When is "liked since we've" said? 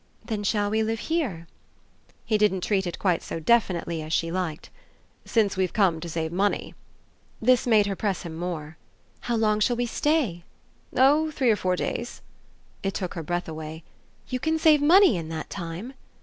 4.31-5.73